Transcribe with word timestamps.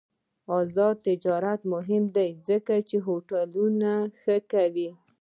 آزاد 0.59 0.95
تجارت 1.07 1.61
مهم 1.73 2.03
دی 2.15 2.29
ځکه 2.47 2.73
چې 2.89 2.97
هوټلونه 3.07 3.91
ښه 4.19 4.35
کوي. 4.51 4.89